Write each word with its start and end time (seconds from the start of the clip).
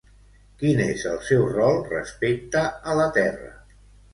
Quin 0.61 0.79
és 0.85 1.03
el 1.09 1.19
seu 1.27 1.45
rol 1.57 1.77
respecte 1.91 2.65
a 2.95 2.99
la 3.03 3.07
Terra? 3.19 3.53